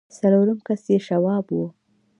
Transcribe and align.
څلورم 0.17 0.59
کس 0.67 0.83
يې 0.91 0.97
شواب 1.07 1.45
و. 1.55 1.59